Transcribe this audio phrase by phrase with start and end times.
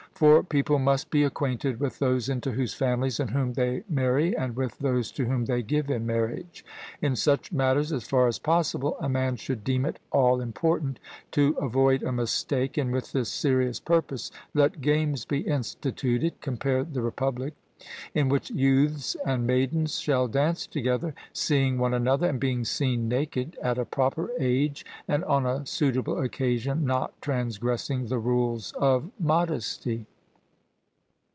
[0.21, 4.55] For people must be acquainted with those into whose families and whom they marry and
[4.55, 6.63] with those to whom they give in marriage;
[7.01, 10.99] in such matters, as far as possible, a man should deem it all important
[11.31, 17.55] to avoid a mistake, and with this serious purpose let games be instituted (compare Republic)
[18.13, 23.57] in which youths and maidens shall dance together, seeing one another and being seen naked,
[23.59, 30.05] at a proper age, and on a suitable occasion, not transgressing the rules of modesty.